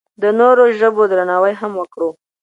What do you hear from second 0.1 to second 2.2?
د نورو ژبو درناوی هم وکړو.